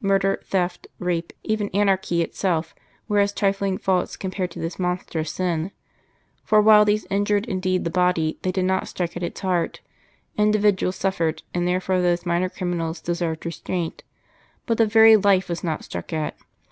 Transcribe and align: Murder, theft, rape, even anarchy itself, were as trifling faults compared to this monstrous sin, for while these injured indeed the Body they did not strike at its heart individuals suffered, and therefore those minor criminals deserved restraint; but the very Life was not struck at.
Murder, 0.00 0.40
theft, 0.44 0.88
rape, 0.98 1.32
even 1.44 1.68
anarchy 1.68 2.20
itself, 2.20 2.74
were 3.06 3.20
as 3.20 3.32
trifling 3.32 3.78
faults 3.78 4.16
compared 4.16 4.50
to 4.50 4.58
this 4.58 4.76
monstrous 4.76 5.30
sin, 5.30 5.70
for 6.42 6.60
while 6.60 6.84
these 6.84 7.06
injured 7.10 7.46
indeed 7.46 7.84
the 7.84 7.88
Body 7.88 8.40
they 8.42 8.50
did 8.50 8.64
not 8.64 8.88
strike 8.88 9.16
at 9.16 9.22
its 9.22 9.38
heart 9.42 9.78
individuals 10.36 10.96
suffered, 10.96 11.44
and 11.54 11.68
therefore 11.68 12.00
those 12.02 12.26
minor 12.26 12.48
criminals 12.48 13.00
deserved 13.00 13.46
restraint; 13.46 14.02
but 14.66 14.78
the 14.78 14.84
very 14.84 15.16
Life 15.16 15.48
was 15.48 15.62
not 15.62 15.84
struck 15.84 16.12
at. 16.12 16.36